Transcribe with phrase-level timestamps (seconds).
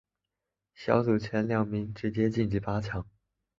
[0.73, 3.05] 小组前两名直接晋级八强。